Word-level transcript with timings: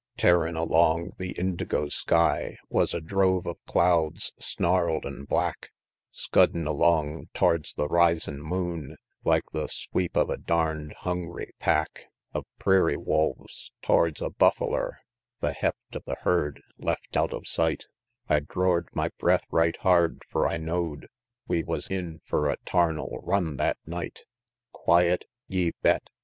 XXVI. 0.01 0.17
Tearin' 0.19 0.55
along 0.55 1.11
the 1.19 1.33
indigo 1.33 1.87
sky 1.87 2.57
Wus 2.69 2.95
a 2.95 3.01
drove 3.01 3.45
of 3.45 3.63
clouds, 3.67 4.33
snarl'd 4.39 5.05
an' 5.05 5.25
black; 5.25 5.69
Scuddin' 6.11 6.65
along 6.65 7.29
to'ards 7.35 7.75
the 7.75 7.87
risin' 7.87 8.41
moon, 8.41 8.95
Like 9.23 9.43
the 9.53 9.67
sweep 9.67 10.17
of 10.17 10.31
a 10.31 10.37
darn'd 10.37 10.95
hungry 11.01 11.53
pack 11.59 12.07
Of 12.33 12.45
preairie 12.59 12.97
wolves 12.97 13.71
to'ard 13.83 14.19
a 14.23 14.31
bufferler, 14.31 15.01
The 15.39 15.53
heft 15.53 15.93
of 15.95 16.05
the 16.05 16.17
herd, 16.21 16.63
left 16.79 17.15
out 17.15 17.31
of 17.31 17.45
sight; 17.45 17.85
I 18.27 18.39
dror'd 18.39 18.89
my 18.93 19.09
breath 19.19 19.45
right 19.51 19.77
hard, 19.81 20.23
fur 20.27 20.47
I 20.47 20.57
know'd 20.57 21.09
We 21.47 21.61
wus 21.61 21.91
in 21.91 22.21
fur 22.25 22.49
a'tarnal 22.49 23.19
run 23.21 23.57
thet 23.57 23.77
night. 23.85 24.21
XXVII. 24.21 24.71
Quiet? 24.73 25.25
Ye 25.47 25.73
bet! 25.83 26.09